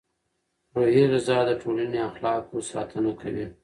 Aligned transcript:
روحي 0.75 1.03
غذا 1.13 1.39
د 1.45 1.51
ټولنې 1.61 1.99
اخلاقو 2.09 2.57
ساتنه 2.71 3.11
کوي. 3.21 3.45